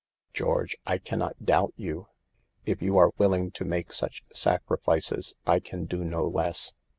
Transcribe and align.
"George, 0.33 0.75
I 0.87 0.97
can 0.97 1.19
not 1.19 1.45
doubt 1.45 1.73
you. 1.77 2.07
If 2.65 2.81
you 2.81 2.97
are 2.97 3.13
willing 3.19 3.51
to 3.51 3.63
make 3.63 3.93
such 3.93 4.23
sacrifices 4.33 5.35
I 5.45 5.59
can 5.59 5.85
do 5.85 6.03
no 6.03 6.27
less. 6.27 6.73